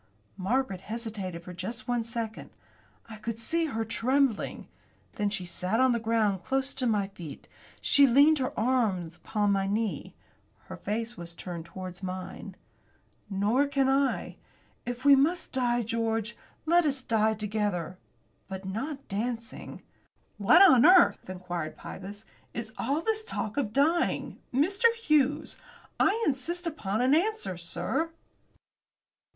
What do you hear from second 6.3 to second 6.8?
close